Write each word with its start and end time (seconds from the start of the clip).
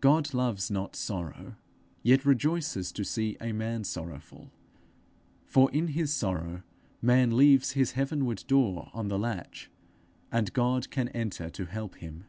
God 0.00 0.32
loves 0.32 0.70
not 0.70 0.94
sorrow, 0.94 1.56
yet 2.04 2.24
rejoices 2.24 2.92
to 2.92 3.02
see 3.02 3.36
a 3.40 3.50
man 3.50 3.82
sorrowful, 3.82 4.52
for 5.44 5.68
in 5.72 5.88
his 5.88 6.14
sorrow 6.14 6.62
man 7.02 7.36
leaves 7.36 7.72
his 7.72 7.90
heavenward 7.98 8.44
door 8.46 8.90
on 8.94 9.08
the 9.08 9.18
latch, 9.18 9.68
and 10.30 10.52
God 10.52 10.88
can 10.92 11.08
enter 11.08 11.50
to 11.50 11.64
help 11.64 11.96
him. 11.96 12.26